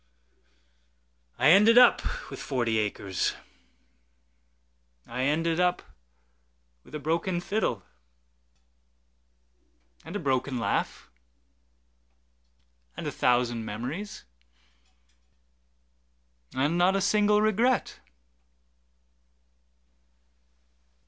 I 1.37 1.49
ended 1.51 1.77
up 1.77 2.01
with 2.31 2.41
forty 2.41 2.79
acres;I 5.05 5.21
ended 5.21 5.59
up 5.59 5.83
with 6.83 6.95
a 6.95 6.99
broken 6.99 7.39
fiddle—And 7.39 10.15
a 10.15 10.19
broken 10.19 10.57
laugh, 10.57 11.11
and 12.97 13.05
a 13.05 13.11
thousand 13.11 13.63
memories, 13.63 14.25
And 16.55 16.79
not 16.79 16.95
a 16.95 16.99
single 17.01 17.39
regret. 17.39 17.99